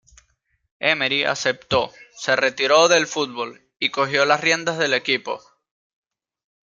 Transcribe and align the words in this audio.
Emery 0.79 1.25
aceptó, 1.25 1.93
se 2.17 2.35
retiró 2.35 2.87
del 2.87 3.05
fútbol 3.05 3.61
y 3.77 3.91
cogió 3.91 4.25
las 4.25 4.41
riendas 4.41 4.79
del 4.79 4.95
equipo. 4.95 5.39